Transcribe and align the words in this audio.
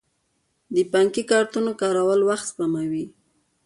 د 0.73 0.75
بانکي 0.91 1.23
کارتونو 1.31 1.71
کارول 1.81 2.19
وخت 2.29 2.45
سپموي. 2.51 3.05